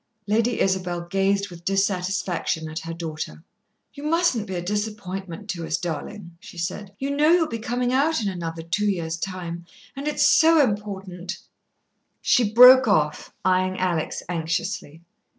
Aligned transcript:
Lady 0.25 0.59
Isabel 0.59 1.01
gazed 1.01 1.51
with 1.51 1.63
dissatisfaction 1.63 2.67
at 2.67 2.79
her 2.79 2.93
daughter. 2.95 3.43
"You 3.93 4.01
mustn't 4.01 4.47
be 4.47 4.55
a 4.55 4.61
disappointment 4.63 5.47
to 5.51 5.63
us, 5.63 5.77
darling," 5.77 6.37
she 6.39 6.57
said. 6.57 6.95
"You 6.97 7.15
know 7.15 7.29
you'll 7.31 7.45
be 7.47 7.59
coming 7.59 7.93
out 7.93 8.19
in 8.19 8.27
another 8.27 8.63
two 8.63 8.87
years' 8.89 9.17
time, 9.17 9.67
and 9.95 10.07
it's 10.07 10.25
so 10.25 10.59
important" 10.59 11.37
She 12.23 12.51
broke 12.51 12.87
off, 12.87 13.31
eyeing 13.45 13.77
Alex 13.77 14.23
anxiously. 14.27 15.01